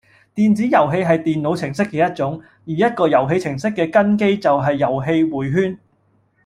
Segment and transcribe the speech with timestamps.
[0.33, 5.77] 電子遊戲係電腦程式嘅一種，而一個遊戲程式嘅根基係遊戲迴圈